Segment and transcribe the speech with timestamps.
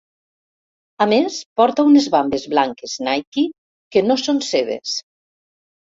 [1.05, 3.47] A més porta unes vambes blanques Nike
[3.97, 4.99] que no són seves.